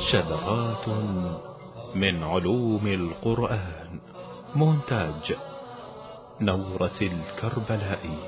[0.00, 0.88] شذرات
[1.94, 4.00] من علوم القرآن.
[4.54, 5.34] مونتاج
[6.40, 8.18] نورس الكربلائي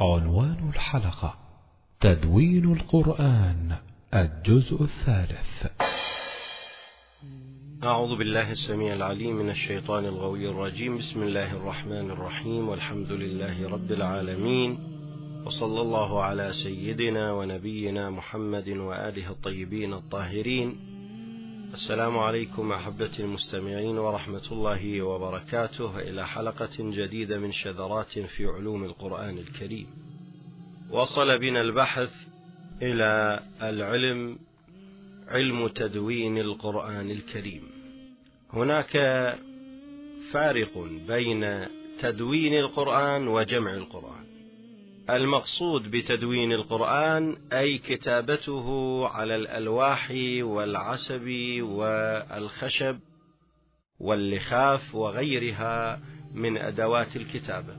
[0.00, 1.34] عنوان الحلقة
[2.00, 3.76] تدوين القرآن
[4.14, 5.66] الجزء الثالث.
[7.86, 10.98] أعوذ بالله السميع العليم من الشيطان الغوي الرجيم.
[10.98, 12.68] بسم الله الرحمن الرحيم.
[12.68, 14.78] والحمد لله رب العالمين.
[15.46, 20.78] وصلى الله على سيدنا ونبينا محمد وآله الطيبين الطاهرين.
[21.72, 25.98] السلام عليكم أحبة المستمعين ورحمة الله وبركاته.
[25.98, 29.86] إلى حلقة جديدة من شذرات في علوم القرآن الكريم.
[30.90, 32.12] وصل بنا البحث
[32.82, 34.38] إلى العلم
[35.28, 37.75] علم تدوين القرآن الكريم.
[38.52, 38.92] هناك
[40.32, 41.66] فارق بين
[41.98, 44.26] تدوين القرآن وجمع القرآن.
[45.10, 48.66] المقصود بتدوين القرآن أي كتابته
[49.08, 51.28] على الألواح والعسب
[51.62, 52.98] والخشب
[54.00, 56.00] واللخاف وغيرها
[56.34, 57.76] من أدوات الكتابة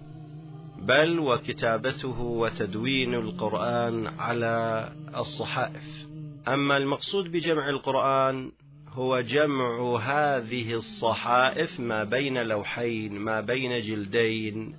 [0.77, 6.07] بل وكتابته وتدوين القرآن على الصحائف.
[6.47, 8.51] أما المقصود بجمع القرآن
[8.97, 14.75] هو جمع هذه الصحائف ما بين لوحين ما بين جلدين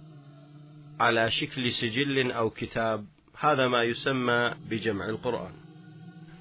[1.00, 3.04] على شكل سجل أو كتاب.
[3.38, 5.52] هذا ما يسمى بجمع القرآن.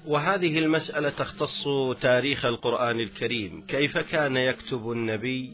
[0.06, 1.68] وهذه المسألة تختص
[2.00, 3.64] تاريخ القرآن الكريم.
[3.68, 5.52] كيف كان يكتب النبي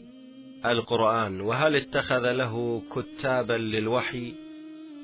[0.65, 4.33] القرآن؟ وهل اتخذ له كتابا للوحي؟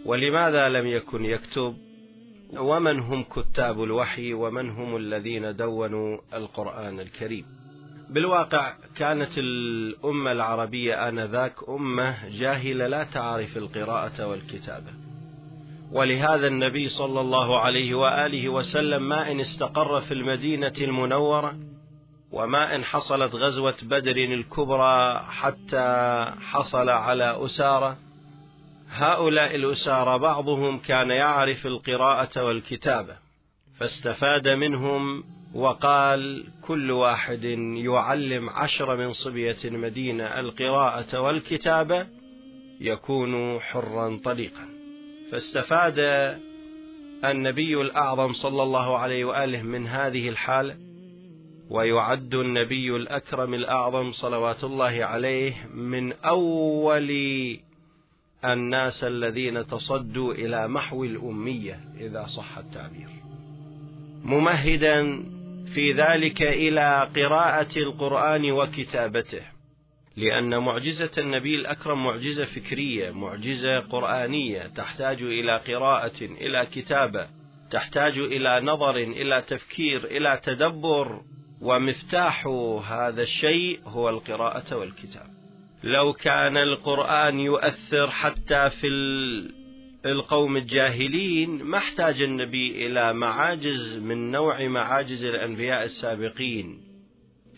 [0.05, 1.90] ولماذا لم يكن يكتب؟
[2.57, 7.45] ومن هم كتاب الوحي ومن هم الذين دونوا القرآن الكريم؟
[8.09, 14.93] بالواقع كانت الأمة العربية آنذاك أمة جاهلة لا تعرف القراءة والكتابة.
[15.91, 21.55] ولهذا النبي صلى الله عليه وآله وسلم ما إن استقر في المدينة المنورة
[22.31, 27.97] وما إن حصلت غزوة بدر الكبرى حتى حصل على أسارة
[28.93, 33.15] هؤلاء الأسارى بعضهم كان يعرف القراءة والكتابة
[33.79, 37.43] فاستفاد منهم وقال كل واحد
[37.75, 42.07] يعلم عشر من صبية المدينة القراءة والكتابة
[42.81, 44.69] يكون حرا طليقا.
[45.31, 45.99] فاستفاد
[47.25, 50.75] النبي الأعظم صلى الله عليه وآله من هذه الحالة
[51.69, 57.09] ويعد النبي الأكرم الأعظم صلوات الله عليه من أول
[58.45, 63.09] الناس الذين تصدوا إلى محو الأمية إذا صح التعبير.
[64.23, 65.23] ممهدا
[65.73, 69.41] في ذلك إلى قراءة القرآن وكتابته
[70.17, 77.27] لأن معجزة النبي الأكرم معجزة فكرية معجزة قرآنية تحتاج إلى قراءة إلى كتابة
[77.71, 81.21] تحتاج إلى نظر إلى تفكير إلى تدبر
[81.61, 82.47] ومفتاح
[82.87, 85.40] هذا الشيء هو القراءة والكتاب
[85.83, 88.87] لو كان القرآن يؤثر حتى في
[90.05, 96.81] القوم الجاهلين ما احتاج النبي إلى معاجز من نوع معاجز الأنبياء السابقين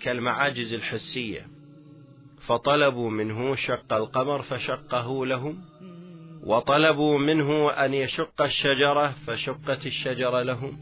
[0.02, 1.48] كالمعاجز الحسية.
[2.48, 5.64] فطلبوا منه شق القمر فشقه لهم
[6.44, 10.78] وطلبوا منه أن يشق الشجرة فشقت الشجرة لهم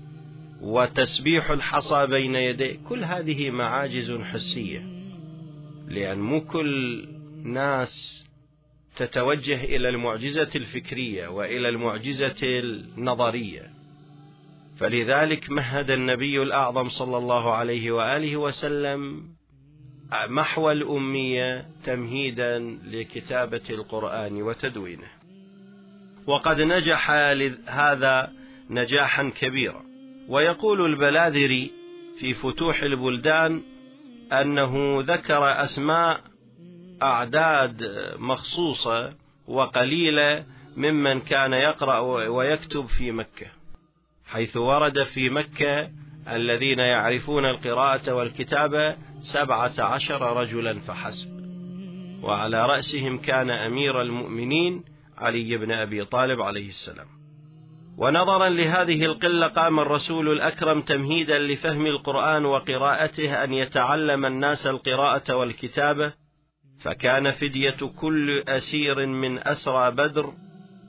[0.62, 2.80] وتسبيح الحصى بين يديه.
[2.89, 4.86] كل هذه معاجز حسية.
[5.88, 8.25] لأن مو كل ناس
[8.95, 13.69] تتوجه إلى المعجزة الفكرية وإلى المعجزة النظرية.
[14.77, 19.23] فلذلك مهد النبي الأعظم صلى الله عليه وآله وسلم
[20.27, 25.07] محو الأمية تمهيدا لكتابة القرآن وتدوينه.
[26.27, 27.11] وقد نجح
[27.67, 28.31] هذا
[28.69, 29.83] نجاحا كبيرا.
[30.29, 31.71] ويقول البلاذري
[32.19, 33.61] في فتوح البلدان
[34.31, 36.31] أنه ذكر أسماء
[37.01, 37.83] أعداد
[38.19, 39.13] مخصوصة
[39.48, 40.45] وقليلة
[40.77, 43.48] ممن كان يقرأ ويكتب في مكة
[44.25, 45.89] حيث ورد في مكة
[46.31, 51.42] الذين يعرفون القراءة والكتابة سبعة عشر رجلا فحسب.
[52.24, 54.83] وعلى رأسهم كان أمير المؤمنين
[55.18, 57.07] علي بن أبي طالب عليه السلام.
[57.98, 66.13] ونظرا لهذه القلة قام الرسول الأكرم تمهيدا لفهم القرآن وقراءته أن يتعلم الناس القراءة والكتابة
[66.81, 70.33] فكان فدية كل أسير من أسرى بدر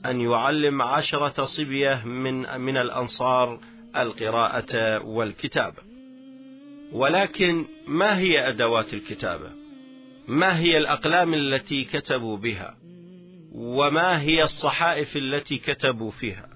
[0.05, 3.59] أن يعلم عشرة صبية من من الأنصار
[3.97, 5.77] القراءة والكتابة.
[6.91, 9.49] ولكن ما هي أدوات الكتابة؟
[10.27, 12.77] ما هي الأقلام التي كتبوا بها؟
[13.51, 16.49] وما هي الصحائف التي كتبوا فيها؟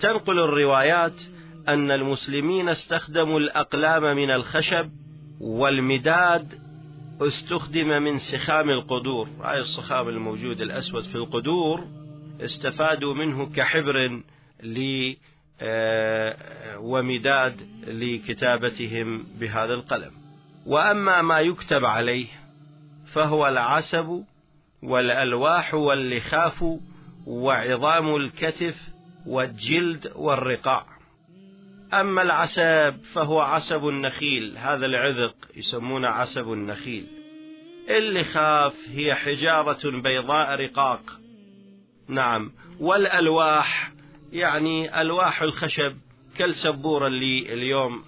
[0.00, 1.22] تنقل الروايات
[1.68, 4.90] أن المسلمين استخدموا الأقلام من الخشب
[5.40, 6.61] والمداد
[7.26, 9.28] استخدم من سخام القدور.
[9.40, 11.86] هاي الصخام الموجود الأسود في القدور
[12.40, 14.22] استفادوا منه كحبر
[14.62, 15.14] ل
[15.64, 20.12] آه، ومداد لكتابتهم بهذا القلم.
[20.66, 22.26] وأما ما يكتب عليه
[23.06, 24.24] فهو العسب
[24.82, 26.64] والألواح واللخاف
[27.26, 28.88] وعظام الكتف
[29.26, 30.91] والجلد والرقاع.
[31.92, 34.58] أما العسب فهو عسب النخيل.
[34.58, 37.06] هذا العذق يسمونه عسب النخيل.
[37.88, 41.00] اللخاف هي حجارة بيضاء رقاق.
[42.08, 42.52] نعم.
[42.80, 43.92] والألواح
[44.32, 45.96] يعني ألواح الخشب
[46.36, 48.04] كالسبورة اللي اليوم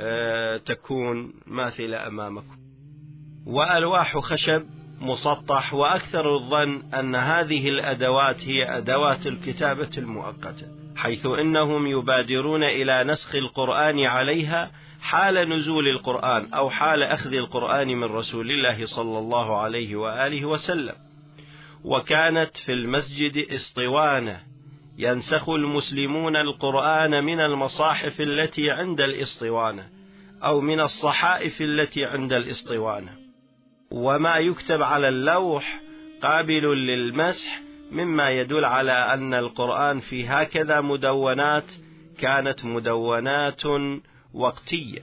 [0.00, 2.56] آه، تكون ماثلة أمامكم.
[3.46, 4.66] وألواح خشب
[5.00, 10.75] مسطح وأكثر الظن أن هذه الأدوات هي أدوات الكتابة المؤقتة.
[10.96, 14.70] حيث إنهم يبادرون إلى نسخ القرآن عليها
[15.00, 20.94] حال نزول القرآن أو حال أخذ القرآن من رسول الله صلى الله عليه وآله وسلم.
[21.84, 24.40] وكانت في المسجد اسطوانة
[24.98, 29.88] ينسخ المسلمون القرآن من المصاحف التي عند الاسطوانة
[30.44, 33.12] أو من الصحائف التي عند الاسطوانة
[33.90, 35.80] وما يكتب على اللوح
[36.22, 37.60] قابل للمسح
[37.90, 41.72] مما يدل على أن القرآن في هكذا مدونات
[42.18, 43.62] كانت مدونات
[44.34, 45.00] وقتية.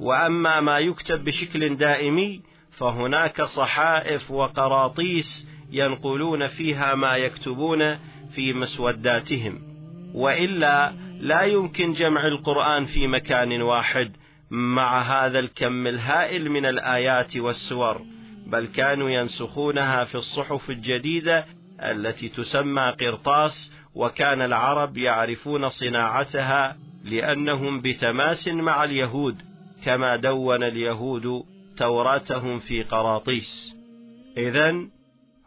[0.00, 2.40] وأما ما يكتب بشكل دائمي
[2.70, 7.96] فهناك صحائف وقراطيس ينقلون فيها ما يكتبون
[8.30, 9.62] في مسوداتهم.
[10.14, 14.16] وإلا لا يمكن جمع القرآن في مكان واحد
[14.50, 18.02] مع هذا الكم الهائل من الآيات والسور
[18.46, 21.46] بل كانوا ينسخونها في الصحف الجديدة
[21.80, 29.42] التي تسمى قرطاس وكان العرب يعرفون صناعتها لأنهم بتماس مع اليهود
[29.84, 31.44] كما دون اليهود
[31.76, 33.76] توراتهم في قراطيس.
[34.38, 34.74] اذا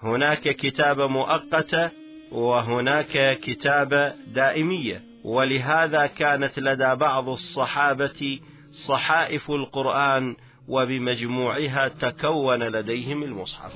[0.04, 1.90] هناك كتابة مؤقتة
[2.32, 5.04] وهناك كتابة دائمية.
[5.24, 8.40] ولهذا كانت لدى بعض الصحابة
[8.72, 10.36] صحائف القرآن
[10.68, 13.74] وبمجموعها تكون لديهم المصحف.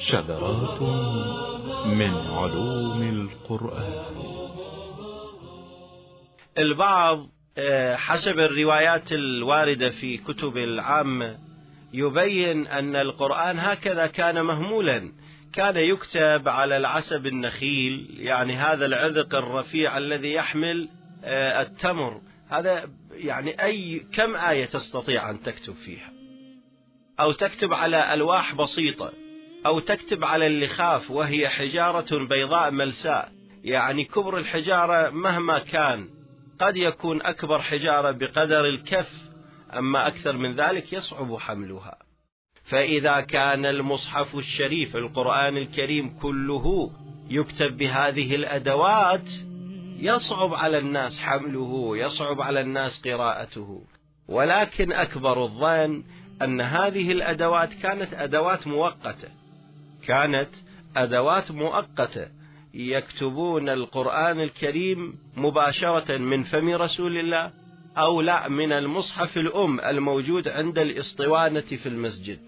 [0.00, 0.82] شذرات
[1.86, 4.04] من علوم القرآن.
[6.58, 11.38] البعض آه، حسب الروايات الواردة في كتب العامة
[11.92, 15.12] يبين أن القرآن هكذا كان مهمولا.
[15.52, 20.88] كان يكتب على العسب النخيل يعني هذا العذق الرفيع الذي يحمل
[21.24, 22.20] آه، التمر.
[22.48, 26.12] هذا يعني أي كم آية تستطيع أن تكتب فيها؟
[27.20, 29.19] أو تكتب على ألواح بسيطة.
[29.66, 33.32] أو تكتب على اللخاف وهي حجارة بيضاء ملساء.
[33.64, 36.08] يعني كبر الحجارة مهما كان
[36.58, 39.30] قد يكون أكبر حجارة بقدر الكف
[39.72, 41.98] أما أكثر من ذلك يصعب حملها.
[42.64, 46.90] فإذا كان المصحف الشريف القرآن الكريم كله
[47.30, 49.30] يكتب بهذه الأدوات
[49.98, 53.84] يصعب على الناس حمله يصعب على الناس قراءته.
[54.28, 56.04] ولكن أكبر الظن
[56.42, 59.39] أن هذه الأدوات كانت أدوات مؤقتة.
[60.06, 60.50] كانت
[60.96, 62.28] أدوات مؤقتة
[62.74, 67.52] يكتبون القرآن الكريم مباشرة من فم رسول الله
[67.96, 72.38] أو لا من المصحف الأم الموجود عند الإسطوانة في المسجد.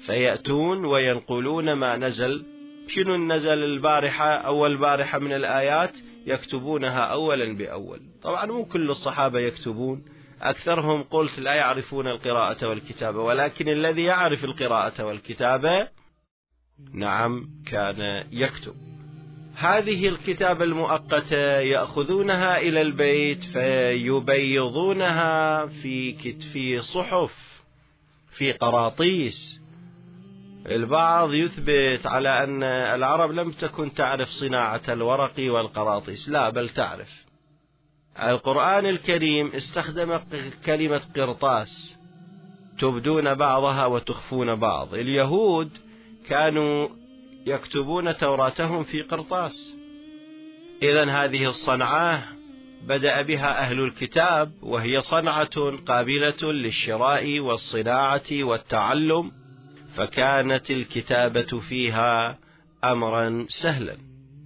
[0.00, 2.44] فيأتون وينقلون ما نزل.
[2.88, 8.00] شنو نزل البارحة أول البارحة من الآيات يكتبونها أولا بأول.
[8.22, 10.04] طبعا مو كل الصحابة يكتبون.
[10.42, 15.88] أكثرهم قلت لا يعرفون القراءة والكتابة ولكن الذي يعرف القراءة والكتابة
[16.92, 18.74] نعم كان يكتب.
[19.54, 24.86] هذه الكتابة المؤقتة يأخذونها إلى البيت فيبيضونها
[25.66, 27.62] في في صحف
[28.30, 29.60] في قراطيس.
[30.66, 37.26] البعض يثبت على أن العرب لم تكن تعرف صناعة الورق والقراطيس لا بل تعرف.
[38.22, 40.20] القرآن الكريم استخدم
[40.66, 41.98] كلمة قرطاس.
[42.78, 44.94] تبدون بعضها وتخفون بعض.
[44.94, 45.85] اليهود
[46.28, 46.88] كانوا
[47.46, 49.76] يكتبون توراتهم في قرطاس.
[50.82, 52.24] إذا هذه الصنعة
[52.82, 59.32] بدأ بها أهل الكتاب وهي صنعة قابلة للشراء والصناعة والتعلم
[59.94, 62.38] فكانت الكتابة فيها
[62.84, 63.96] أمرا سهلا.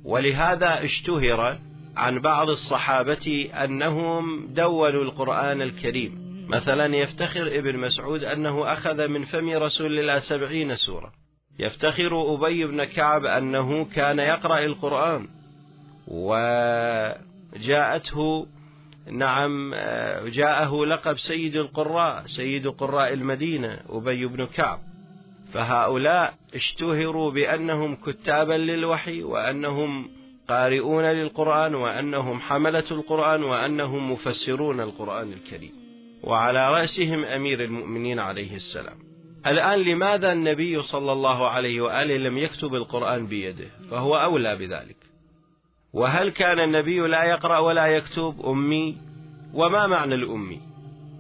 [0.05, 1.59] ولهذا اشتهر
[1.97, 6.31] عن بعض الصحابة أنهم دونوا القرآن الكريم.
[6.49, 11.13] مثلا يفتخر ابن مسعود أنه أخذ من فم رسول الله سبعين سورة.
[11.59, 15.29] يفتخر أبي بن كعب أنه كان يقرأ القرآن
[17.57, 18.47] وجاءته
[19.11, 19.75] نعم
[20.27, 24.79] جاءه لقب سيد القراء سيد قراء المدينة أبي بن كعب.
[25.53, 30.11] فهؤلاء اشتهروا بأنهم كتابا للوحي وأنهم
[30.49, 35.73] قارئون للقرآن وأنهم حملة القرآن وأنهم مفسرون القرآن الكريم.
[36.23, 39.10] وعلى رأسهم أمير المؤمنين عليه السلام.
[39.47, 44.97] الآن لماذا النبي صلى الله عليه وآله لم يكتب القرآن بيده؟ فهو أولى بذلك.
[45.93, 48.97] وهل كان النبي لا يقرأ ولا يكتب؟ أمي.
[49.55, 50.61] وما معنى الأمي؟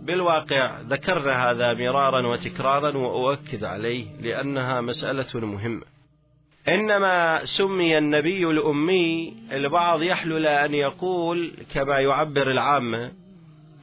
[0.02, 5.82] بالواقع ذكرنا هذا مرارا وتكرارا وأؤكد عليه لأنها مسألة مهمة.
[6.68, 13.12] إنما سمي النبي الأمي البعض يحلل أن يقول كما يعبر العامة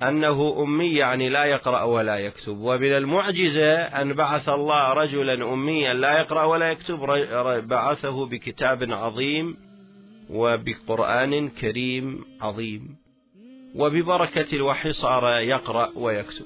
[0.03, 2.57] أنه أمي يعني لا يقرأ ولا يكتب.
[2.57, 6.99] ومن المعجزة أن بعث الله رجلا أميا لا يقرأ ولا يكتب.
[7.67, 9.57] بعثه بكتاب عظيم
[10.29, 12.97] وبقرآن كريم عظيم.
[13.75, 16.45] وببركة الوحي صار يقرأ ويكتب.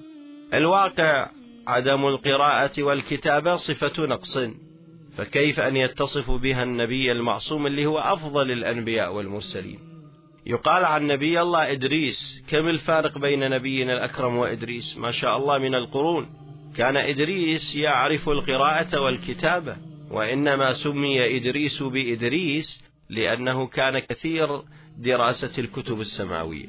[0.54, 1.30] الواقع
[1.68, 4.40] عدم القراءة والكتابة صفة نقص.
[5.18, 9.91] فكيف أن يتصف بها النبي المعصوم اللي هو أفضل الأنبياء والمرسلين؟
[10.46, 15.76] يقال عن نبي الله إدريس كم الفارق بين نبينا الأكرم وإدريس؟ ما شاء الله من
[15.76, 16.30] القرون.
[16.78, 19.76] كان إدريس يعرف القراءة والكتابة
[20.12, 24.62] وإنما سمي إدريس بإدريس لأنه كان كثير
[24.98, 26.68] دراسة الكتب السماوية.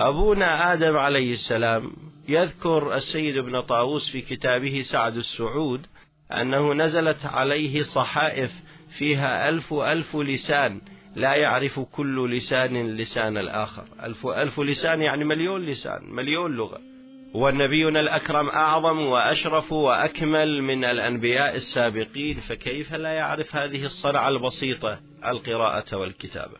[0.00, 1.92] أبونا آدم عليه السلام
[2.28, 5.86] يذكر السيد ابن طاووس في كتابه سعد السعود
[6.32, 8.52] أنه نزلت عليه صحائف
[8.98, 10.80] فيها ألف ألف لسان
[11.18, 13.84] لا يعرف كل لسان لسان الآخر.
[14.02, 16.80] ألف ألف لسان يعني مليون لسان مليون لغة.
[17.34, 25.96] ونبينا الأكرم أعظم وأشرف وأكمل من الأنبياء السابقين فكيف لا يعرف هذه الصنعة البسيطة القراءة
[25.96, 26.54] والكتابة؟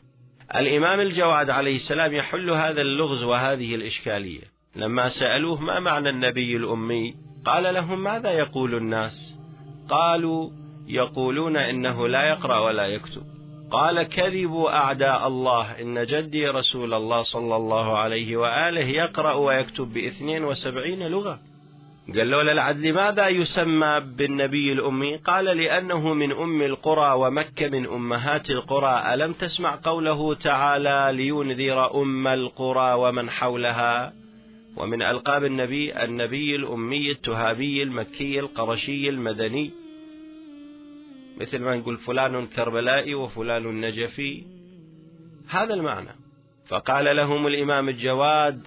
[0.56, 4.42] الإمام الجواد عليه السلام يحل هذا اللغز وهذه الإشكالية.
[4.76, 9.38] لما سألوه ما معنى النبي الأمي قال لهم ماذا يقول الناس؟
[9.88, 10.50] قالوا
[10.86, 13.37] يقولون إنه لا يقرأ ولا يكتب.
[13.70, 15.80] قال كذبوا أعداء الله.
[15.80, 21.38] إن جدي رسول الله صلى الله عليه وآله يقرأ ويكتب باثنين وسبعين لغة.
[22.16, 28.50] قال له للعدل لماذا يسمى بالنبي الأمي؟ قال لأنه من أم القرى ومكة من أمهات
[28.50, 29.14] القرى.
[29.14, 34.12] ألم تسمع قوله تعالى لينذر أم القرى ومن حولها؟
[34.76, 39.87] ومن ألقاب النبي النبي الأمي التهابي المكي القرشي المدني.
[41.40, 44.44] مثل ما نقول فلان كربلائي وفلان نجفي.
[45.48, 46.10] هذا المعنى.
[46.66, 48.66] فقال لهم الإمام الجواد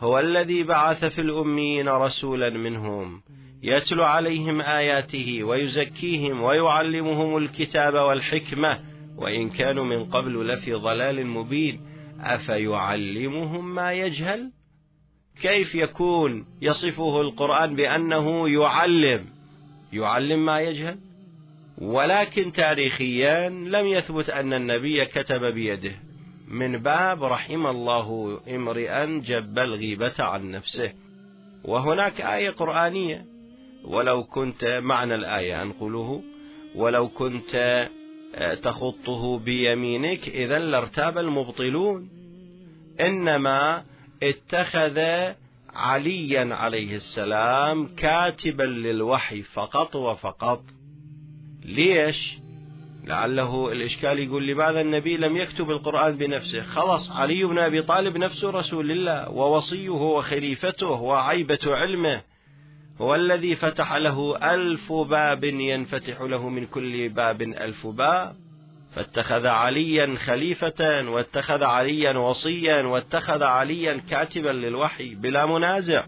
[0.00, 3.22] هو الذي بعث في الأميين رسولا منهم
[3.62, 8.80] يتلو عليهم آياته ويزكيهم ويعلمهم الكتاب والحكمة
[9.16, 11.80] وإن كانوا من قبل لفي ضلال مبين.
[12.20, 14.52] أفيعلمهم ما يجهل؟
[15.42, 19.26] كيف يكون يصفه القرآن بأنه يعلم؟
[19.92, 20.98] يعلم ما يجهل؟
[21.78, 25.92] ولكن تاريخيا لم يثبت أن النبي كتب بيده.
[26.48, 30.92] من باب رحم الله امرئا جب الغيبة عن نفسه.
[31.64, 33.24] وهناك آية قرآنية.
[33.84, 36.22] ولو كنت معنى الآية أنقله.
[36.74, 37.88] ولو كنت
[38.62, 42.08] تخطه بيمينك إذا لارتاب المبطلون.
[43.00, 43.84] إنما
[44.22, 45.00] اتخذ
[45.74, 50.62] عليا عليه السلام كاتبا للوحي فقط وفقط.
[51.64, 52.38] ليش؟
[53.04, 58.50] لعله الإشكال يقول لماذا النبي لم يكتب القرآن بنفسه؟ خلص علي بن أبي طالب نفسه
[58.50, 62.22] رسول الله ووصيه وخليفته وعيبة علمه.
[63.00, 68.36] هو الذي فتح له ألف باب ينفتح له من كل باب ألف باب.
[68.94, 76.04] فاتخذ عليا خليفة واتخذ عليا وصيا واتخذ عليا كاتبا للوحي بلا منازع.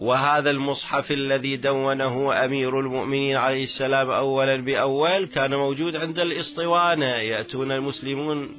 [0.00, 7.06] وهذا المصحف الذي دونه أمير المؤمنين عليه السلام أولا بأول كان موجود عند الإسطوانة.
[7.06, 8.56] يأتون المسلمون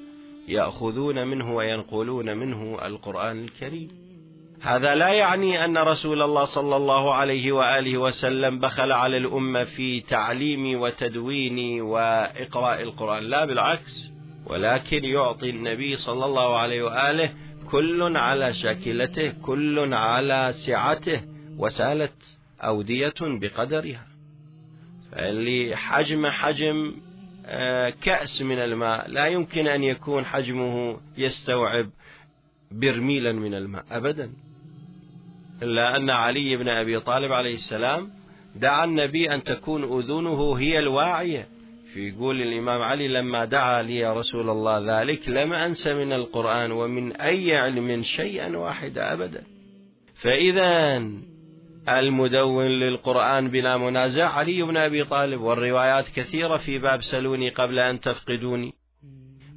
[0.48, 3.88] يأخذون منه وينقلون منه القرآن الكريم.
[4.62, 10.02] هذا لا يعني أن رسول الله صلى الله عليه وآله وسلم بخل على الأمة في
[10.02, 13.24] تعليم وتدوين وإقراء القرآن.
[13.24, 14.14] لا بالعكس.
[14.46, 17.30] ولكن يعطي النبي صلى الله عليه وآله
[17.72, 21.31] كل على شاكلته كل على سعته
[21.62, 24.08] وسالت أودية بقدرها.
[25.12, 26.96] فاللي حجم حجم
[27.46, 29.10] آه، كأس من الماء.
[29.10, 31.90] لا يمكن أن يكون حجمه يستوعب
[32.72, 34.32] برميلا من الماء أبدا.
[35.64, 38.10] إلا أن علي بن أبي طالب عليه السلام
[38.56, 41.48] دعا النبي أن تكون أذنه هي الواعية.
[41.94, 46.72] في يقول الإمام علي لما دعا لي يا رسول الله ذلك لم أنس من القرآن
[46.72, 49.44] ومن أي علم شيئا واحدا أبدا.
[50.16, 50.98] فإذا
[51.90, 54.30] المدون للقرآن بلا منازع.
[54.30, 58.74] علي بن أبي طالب والروايات كثيرة في باب سلوني قبل أن تفقدوني.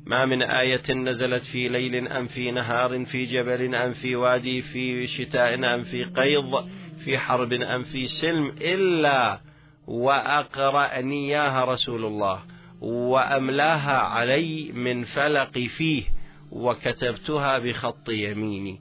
[0.07, 5.07] ما من آية نزلت في ليل أم في نهار في جبل أم في وادي في
[5.07, 6.69] شتاء أم في قيض
[7.05, 9.41] في حرب أم في سلم إلا
[9.87, 12.43] وأقرأني إياها رسول الله
[12.81, 16.05] وأملاها علي من فلق فيه
[16.51, 18.81] وكتبتها بخط يميني.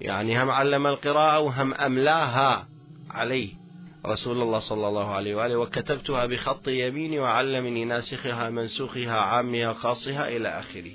[0.00, 2.73] يعني هم علم القراءة وهم أملاها.
[3.10, 3.64] عليه.
[4.06, 10.48] رسول الله صلى الله عليه وآله وكتبتها بخط يميني وعلمني ناسخها منسوخها عامها خاصها إلى
[10.48, 10.92] آخره.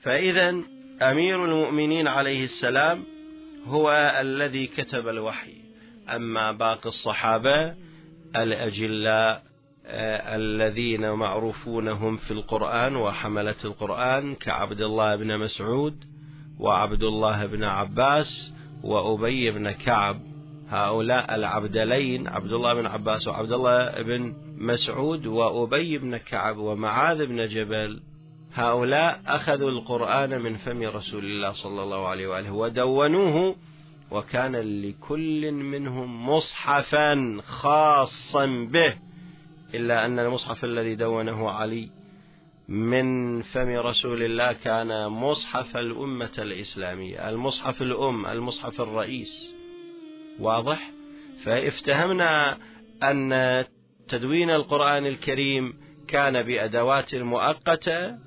[0.00, 0.54] فإذا
[1.02, 3.04] أمير المؤمنين عليه السلام
[3.66, 5.54] هو الذي كتب الوحي.
[6.08, 7.74] أما باقي الصحابة
[8.36, 9.42] الأجلاء
[9.86, 16.04] آه، الذين معروفون هم في القرآن وحملة القرآن كعبد الله بن مسعود
[16.58, 20.33] وعبد الله بن عباس وأبي بن كعب.
[20.68, 27.46] هؤلاء العبدلين عبد الله بن عباس وعبد الله بن مسعود وأبي بن كعب ومعاذ بن
[27.46, 28.00] جبل
[28.54, 33.56] هؤلاء أخذوا القرآن من فم رسول الله صلى الله عليه وآله ودونوه
[34.10, 38.94] وكان لكل منهم مصحفا خاصا به
[39.74, 41.90] إلا أن المصحف الذي دونه علي
[42.68, 49.53] من فم رسول الله كان مصحف الأمة الإسلامية المصحف الأم المصحف الرئيس.
[50.40, 50.90] واضح؟
[51.44, 52.58] فافتهمنا
[53.02, 53.64] أن
[54.08, 55.74] تدوين القرآن الكريم
[56.08, 58.18] كان بأدوات مؤقتة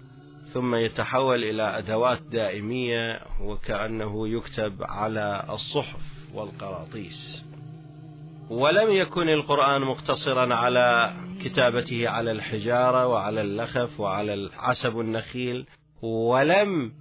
[0.53, 6.01] ثم يتحول إلى أدوات دائمية وكأنه يكتب على الصحف
[6.33, 7.43] والقراطيس.
[8.49, 15.65] ولم يكن القرآن مقتصرا على كتابته على الحجارة وعلى اللخف وعلى عسب النخيل
[16.01, 16.91] ولم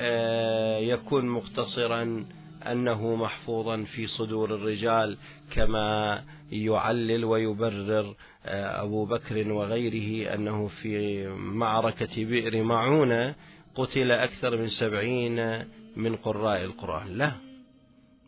[0.00, 2.24] آه، يكن مقتصرا
[2.72, 5.16] أنه محفوظا في صدور الرجال
[5.50, 6.22] كما
[6.52, 8.14] يعلل ويبرر
[8.46, 13.34] آه، أبو بكر وغيره أنه في معركة بئر معونة
[13.74, 15.64] قتل أكثر من سبعين
[15.96, 17.18] من قراء القرآن.
[17.18, 17.32] لا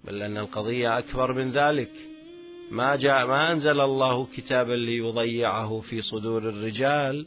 [0.04, 1.90] بل أن القضية أكبر من ذلك.
[2.70, 7.26] ما جاء ما أنزل الله كتابا ليضيعه في صدور الرجال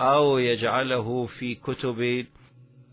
[0.00, 2.26] أو يجعله في كتب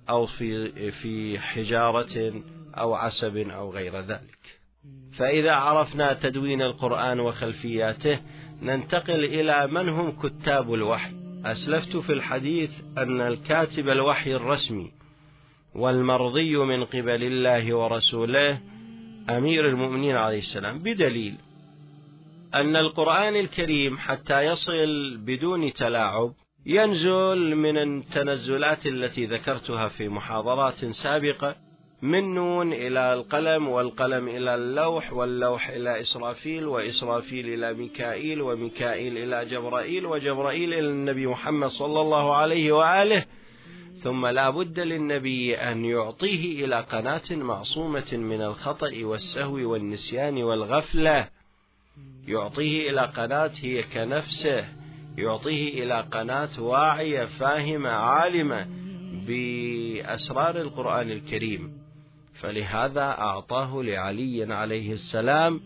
[0.10, 2.34] أو في في حجارة
[2.78, 4.60] أو عسب أو غير ذلك.
[5.14, 8.20] فإذا عرفنا تدوين القرآن وخلفياته
[8.62, 11.26] ننتقل إلى من هم كتاب الوحي.
[11.46, 14.92] أسلفت في الحديث أن الكاتب الوحي الرسمي
[15.76, 18.60] والمرضي من قبل الله ورسوله
[19.30, 21.36] أمير المؤمنين عليه السلام بدليل
[22.54, 26.34] أن القرآن الكريم حتى يصل بدون تلاعب
[26.66, 31.56] ينزل من التنزلات التي ذكرتها في محاضرات سابقة
[32.06, 39.46] من نون إلى القلم والقلم إلى اللوح واللوح إلى إسرافيل وإسرافيل إلى ميكائيل وميكائيل إلى
[39.46, 43.26] جبرائيل وجبرائيل إلى النبي محمد صلى الله عليه وآله.
[43.96, 51.30] ثم لا بد للنبي أن يعطيه إلى قناة معصومة من الخطأ والسهو والنسيان والغفلة.
[52.28, 54.66] يعطيه إلى قناة هي كنفسه.
[55.18, 58.68] يعطيه إلى قناة واعية فاهمة عالمة
[59.28, 61.85] بأسرار القرآن الكريم.
[62.36, 65.62] فلهذا أعطاه لعلي عليه السلام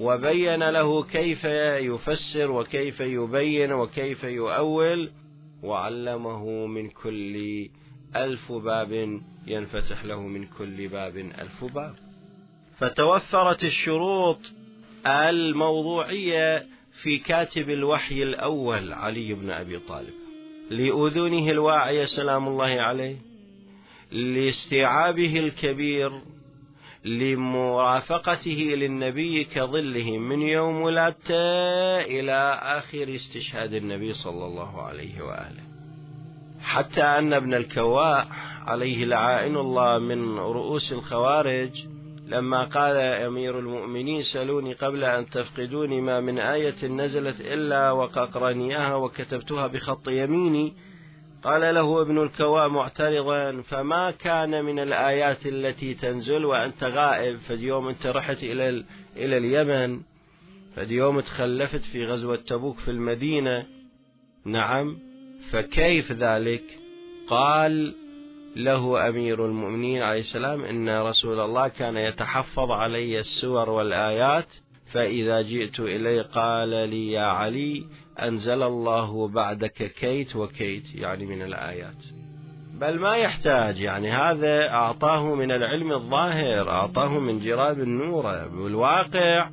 [0.00, 5.10] وبين له كيف يفسر وكيف يبين وكيف يؤول
[5.62, 7.68] وعلمه من كل
[8.16, 11.94] ألف باب ينفتح له من كل باب ألف باب.
[12.76, 14.38] فتوفرت الشروط
[15.06, 16.66] الموضوعية
[17.02, 20.14] في كاتب الوحي الأول علي بن أبي طالب.
[20.70, 23.31] لأذنه الواعية سلام الله عليه.
[24.12, 26.22] لاستيعابه الكبير
[27.04, 35.62] لمرافقته للنبي كظله من يوم ولادته إلى آخر استشهاد النبي صلى الله عليه وآله.
[36.60, 38.28] حتى أن ابن الكواء
[38.66, 41.86] عليه لعائن الله من رؤوس الخوارج
[42.26, 49.66] لما قال أمير المؤمنين سلوني قبل أن تفقدوني ما من آية نزلت إلا وققرنيها وكتبتها
[49.66, 50.74] بخط يميني
[51.42, 58.06] قال له ابن الكواء معترضا فما كان من الآيات التي تنزل وأنت غائب؟ فاليوم أنت
[58.06, 58.84] رحت إلى
[59.16, 60.00] إلى اليمن
[60.76, 63.66] فاليوم تخلفت في غزوة تبوك في المدينة.
[64.44, 64.98] نعم.
[65.50, 66.62] فكيف ذلك؟
[67.28, 67.94] قال
[68.56, 74.54] له أمير المؤمنين عليه السلام إن رسول الله كان يتحفظ علي السور والآيات
[74.92, 77.84] فإذا جئت إليه قال لي يا علي
[78.22, 82.04] أنزل الله بعدك كيت وكيت يعني من الآيات.
[82.80, 88.24] بل ما يحتاج يعني هذا أعطاه من العلم الظاهر أعطاه من جراب النور.
[88.54, 89.50] والواقع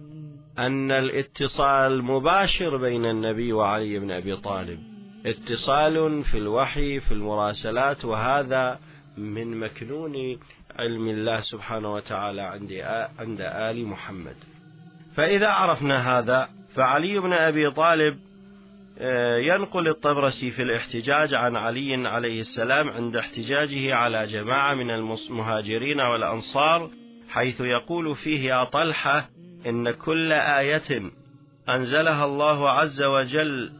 [0.60, 4.80] أن الاتصال مباشر بين النبي وعلي بن أبي طالب.
[5.25, 8.80] اتصال في الوحي في المراسلات وهذا
[9.17, 10.39] من مكنون
[10.80, 12.41] علم الله سبحانه وتعالى
[13.19, 14.36] عند آل محمد.
[15.19, 18.19] فإذا عرفنا هذا فعلي بن أبي طالب
[18.99, 26.01] آه، ينقل الطبرسي في الاحتجاج عن علي عليه السلام عند احتجاجه على جماعة من المهاجرين
[26.01, 26.89] والأنصار
[27.29, 29.29] حيث يقول فيه يا طلحة
[29.67, 31.12] إن كل آية
[31.69, 33.71] أنزلها الله عز وجل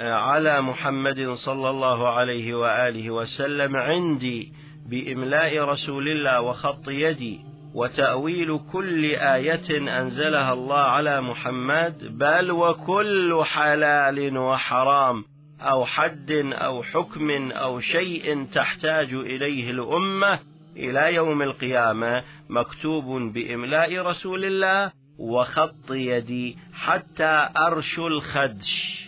[0.00, 4.52] آه، على محمد صلى الله عليه وآله وسلم عندي
[4.86, 7.49] بإملاء رسول الله وخط يدي.
[7.74, 15.24] وتأويل كل آية أنزلها الله على محمد بل وكل حلال وحرام
[15.60, 20.40] أو حد أو حكم أو شيء تحتاج إليه الأمة
[20.76, 29.04] إلى يوم القيامة مكتوب بإملاء رسول الله وخط يدي حتى أرش الخدش.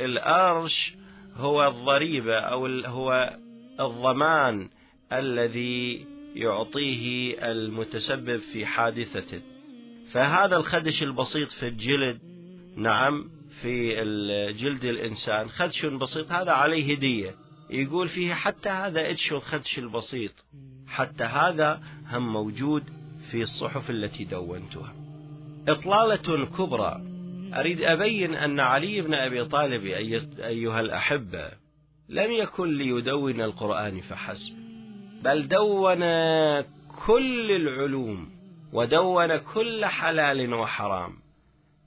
[0.00, 0.94] الأرش
[1.36, 3.36] هو الضريبة أو هو
[3.80, 4.68] الضمان
[5.12, 9.40] الذي يعطيه المتسبب في حادثته
[10.10, 12.20] فهذا الخدش البسيط في الجلد
[12.76, 13.94] نعم في
[14.58, 17.34] جلد الإنسان خدش بسيط هذا عليه هدية
[17.70, 20.44] يقول فيه حتى هذا ادش الخدش البسيط
[20.86, 22.84] حتى هذا هم موجود
[23.30, 24.94] في الصحف التي دونتها.
[25.68, 27.02] إطلالة كبرى.
[27.54, 29.84] أريد أبين أن علي بن أبي طالب
[30.40, 31.50] أيها الأحبة
[32.08, 34.61] لم يكن ليدون القرآن فحسب.
[35.22, 36.00] بل دون
[37.06, 38.30] كل العلوم
[38.72, 41.12] ودون كل حلال وحرام.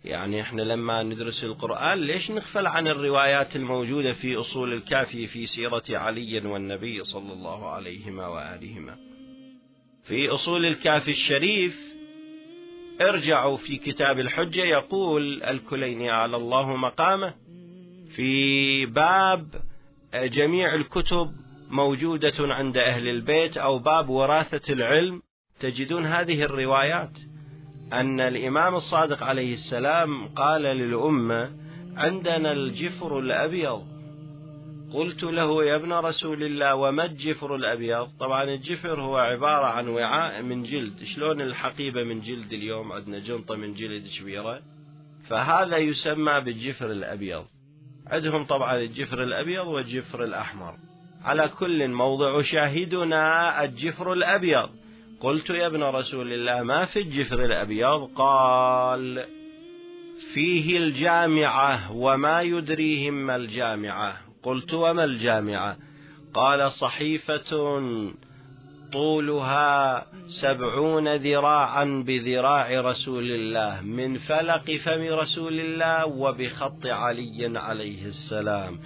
[0.04, 5.84] يعني إحنا لما ندرس القرآن ليش نغفل عن الروايات الموجودة في أصول الكافي في سيرة
[5.90, 8.98] علي والنبي صلى الله عليهما وآلهما؟
[10.04, 11.96] في أصول الكافي الشريف
[13.02, 17.34] ارجعوا في كتاب الحجة يقول الكليني على الله مقامه
[18.16, 19.48] في باب
[20.14, 25.22] جميع الكتب موجودة عند أهل البيت أو باب وراثة العلم
[25.60, 27.18] تجدون هذه الروايات
[27.94, 31.52] أن الإمام الصادق عليه السلام قال للأمة
[31.98, 33.96] عندنا الجفر الأبيض.
[34.94, 40.42] قلت له يا ابن رسول الله وما الجفر الأبيض؟ طبعا الجفر هو عبارة عن وعاء
[40.42, 41.04] من جلد.
[41.04, 44.62] شلون الحقيبة من جلد اليوم؟ عندنا جنطة من جلد كبيرة.
[45.24, 47.46] فهذا يسمى بالجفر الأبيض.
[48.08, 50.76] عندهم طبعا الجفر الأبيض والجفر الأحمر.
[51.26, 54.70] على كل موضع شاهدنا الجفر الأبيض.
[55.20, 59.26] قلت يا ابن رسول الله ما في الجفر الأبيض؟ قال
[60.34, 64.18] فيه الجامعة وما يدريهم ما الجامعة.
[64.44, 65.78] قلت وما الجامعة؟
[66.34, 67.82] قال صحيفة
[68.94, 78.80] طولها سبعون ذراعا بذراع رسول الله من فلق فم رسول الله وبخط علي عليه السلام.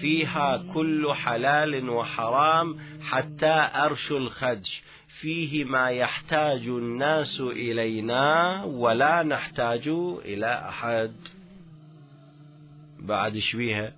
[0.00, 4.82] فيها كل حلال وحرام حتى أرش الخدش.
[5.20, 9.88] فيه ما يحتاج الناس إلينا ولا نحتاج
[10.24, 11.12] إلى أحد.
[12.98, 13.92] بعد شويها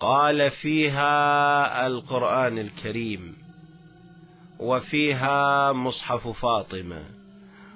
[0.00, 3.36] قال فيها القرآن الكريم
[4.58, 7.04] وفيها مصحف فاطمة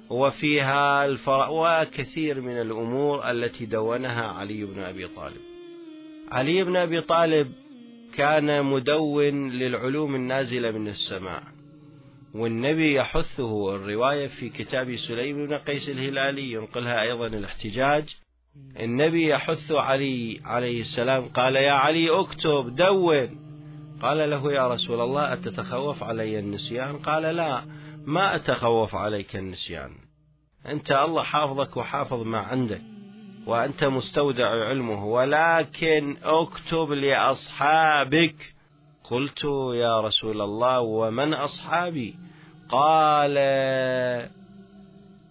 [0.09, 1.47] وفيها الفر...
[1.49, 5.41] وكثير من الأمور التي دونها علي بن أبي طالب.
[6.31, 7.51] علي بن أبي طالب
[8.17, 11.43] كان مدون للعلوم النازلة من السماء.
[12.33, 18.17] والنبي يحثه الرواية في كتاب سليم بن قيس الهلالي ينقلها أيضا الاحتجاج.
[18.79, 23.39] النبي يحث علي عليه السلام قال يا علي اكتب دون.
[24.01, 27.63] قال له يا رسول الله أتتخوف علي النسيان قال لا
[28.05, 29.91] ما أتخوف عليك النسيان.
[30.65, 32.81] أنت الله حافظك وحافظ ما عندك.
[33.47, 38.53] وأنت مستودع علمه ولكن اكتب لأصحابك.
[39.03, 42.15] قلت يا رسول الله ومن أصحابي؟
[42.69, 43.37] قال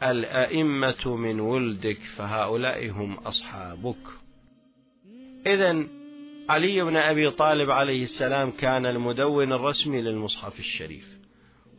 [0.02, 4.06] الأئمة من ولدك فهؤلاء هم أصحابك.
[5.46, 5.86] إذا
[6.48, 11.16] علي بن أبي طالب عليه السلام كان المدون الرسمي للمصحف الشريف.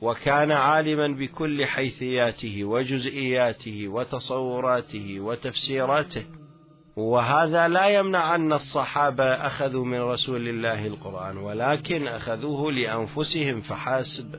[0.02, 6.26] وكان عالما بكل حيثياته وجزئياته وتصوراته وتفسيراته.
[6.96, 14.36] وهذا لا يمنع أن الصحابة أخذوا من رسول الله القرآن ولكن أخذوه لأنفسهم فحاسب.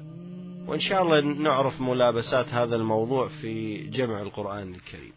[0.67, 5.13] وإن شاء الله نعرف ملابسات هذا الموضوع في جمع القرآن الكريم.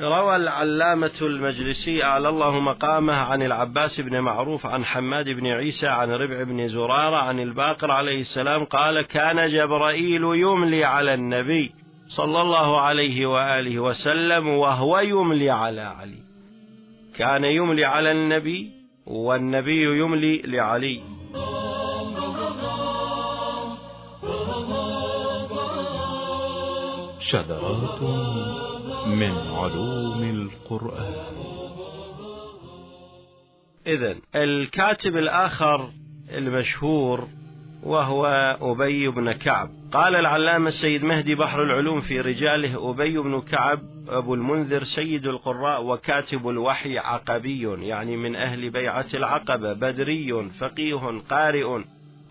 [0.00, 6.10] روى العلامة المجلسي أعلى الله مقامه عن العباس بن معروف عن حماد بن عيسى عن
[6.10, 11.74] ربع بن زرارة عن الباقر عليه السلام قال كان جبرائيل يملي على النبي
[12.06, 16.22] صلى الله عليه وآله وسلم وهو يملي على علي.
[17.16, 18.70] كان يملي على النبي
[19.06, 21.02] والنبي يملي لعلي.
[27.20, 28.63] شذرات
[29.06, 31.14] من علوم القرآن.
[33.86, 35.90] إذا الكاتب الآخر
[36.30, 37.28] المشهور
[37.82, 38.26] وهو
[38.60, 39.70] أبي بن كعب.
[39.92, 45.84] قال العلامة السيد مهدي بحر العلوم في رجاله أبي بن كعب أبو المنذر سيد القراء
[45.84, 51.80] وكاتب الوحي عقبي يعني من أهل بيعة العقبة بدري فقيه قارئ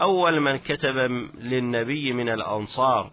[0.02, 0.96] أول من كتب
[1.42, 3.12] للنبي من الأنصار.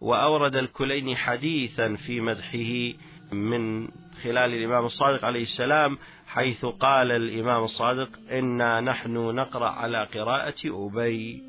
[0.00, 2.98] وأورد الكلين حديثا في مدحه
[3.32, 3.88] من
[4.22, 11.42] خلال الإمام الصادق عليه السلام حيث قال الإمام الصادق إنا نحن نقرأ على قراءة أبي.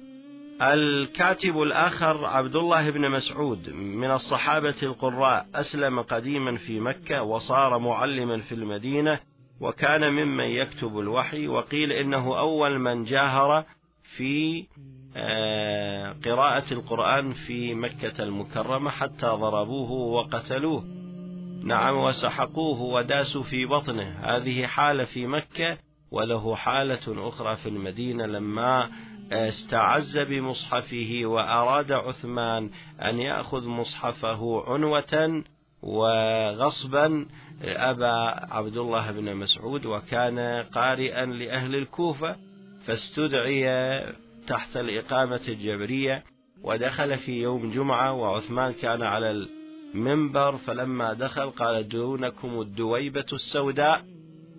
[0.61, 8.37] الكاتب الآخر عبد الله بن مسعود من الصحابة القراء أسلم قديما في مكة وصار معلما
[8.37, 9.19] في المدينة
[9.61, 13.65] وكان ممن يكتب الوحي وقيل إنه أول من جاهر
[14.17, 14.65] في
[16.25, 20.83] قراءة القرآن في مكة المكرمة حتى ضربوه وقتلوه.
[21.63, 24.19] نعم وسحقوه وداسوا في بطنه.
[24.23, 25.77] هذه حالة في مكة
[26.11, 28.89] وله حالة أخرى في المدينة لما
[29.31, 32.69] استعز بمصحفه وأراد عثمان
[33.01, 35.43] أن يأخذ مصحفه عنوة
[35.81, 37.25] وغصبا.
[37.63, 42.35] أبى عبد الله بن مسعود وكان قارئا لأهل الكوفة
[42.85, 43.65] فاستدعي
[44.47, 46.23] تحت الإقامة الجبرية
[46.63, 49.47] ودخل في يوم جمعة وعثمان كان على
[49.93, 54.05] المنبر فلما دخل قال دونكم الدويبة السوداء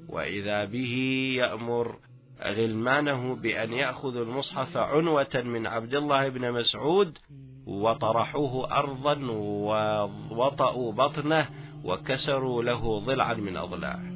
[0.09, 0.95] وإذا به
[1.37, 1.99] يأمر
[2.43, 7.19] غلمانه بأن يأخذوا المصحف عنوة من عبد الله بن مسعود
[7.67, 11.49] وطرحوه أرضا ووطأوا بطنه
[11.85, 14.13] وكسروا له ضلعا من أضلاعه.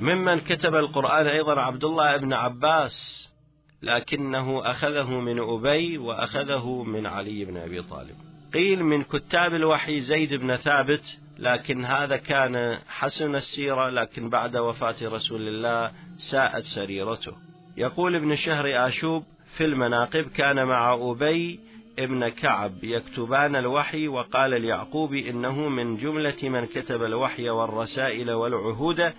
[0.00, 3.28] ممن كتب القرآن أيضا عبد الله بن عباس
[3.82, 8.16] لكنه أخذه من أبي وأخذه من علي بن أبي طالب.
[8.54, 14.96] قيل من كتاب الوحي زيد بن ثابت لكن هذا كان حسن السيرة لكن بعد وفاة
[15.02, 17.32] رسول الله ساءت سريرته.
[17.76, 19.24] يقول ابن شهر آشوب
[19.56, 21.60] في المناقب كان مع أبي
[21.98, 29.12] ابن كعب يكتبان الوحي وقال اليعقوب إنه من جملة من كتب الوحي والرسائل والعهود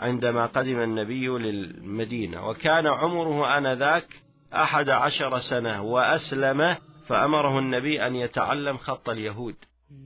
[0.00, 4.22] عندما قدم النبي للمدينة وكان عمره آنذاك
[4.54, 9.54] أحد عشر سنة وأسلم فأمره النبي أن يتعلم خط اليهود.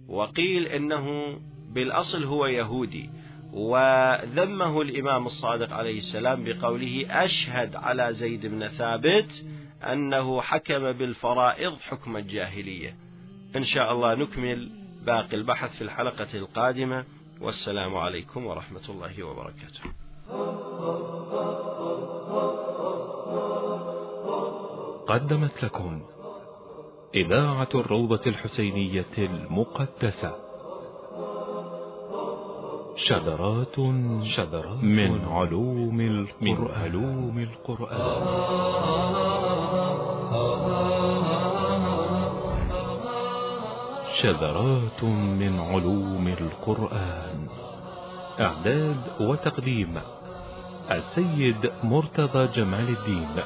[0.08, 1.36] وقيل إنه
[1.68, 3.10] بالأصل هو يهودي
[3.52, 9.44] وذمه الإمام الصادق عليه السلام بقوله أشهد على زيد بن ثابت
[9.82, 12.96] أنه حكم بالفرائض حكم الجاهلية.
[13.56, 14.70] إن شاء الله نكمل
[15.06, 17.04] باقي البحث في الحلقة القادمة.
[17.44, 19.84] والسلام عليكم ورحمة الله وبركاته.
[25.06, 26.00] قدمت لكم
[27.14, 30.32] إذاعة الروضة الحسينية المقدسة.
[32.96, 33.76] شذرات
[34.22, 38.22] شذرات من علوم القرآن, من علوم القرآن.
[44.14, 45.04] شذرات
[45.42, 47.33] من علوم القرآن.
[48.40, 50.00] إعداد وتقديم
[50.90, 53.36] السيد مرتضى جمال الدين.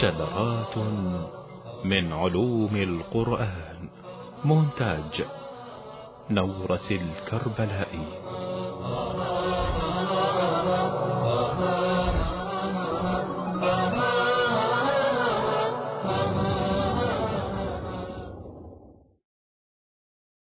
[0.00, 0.78] شذرات
[1.84, 3.88] من علوم القرآن.
[4.44, 5.24] مونتاج
[6.30, 8.06] نورة الكربلائي.